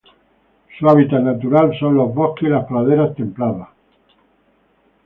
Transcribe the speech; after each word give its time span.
Su 0.79 0.89
hábitat 0.89 1.21
natural 1.21 1.77
son: 1.79 1.93
bosques 2.15 2.49
y 2.49 2.67
praderas 2.67 3.13
templados. 3.13 3.67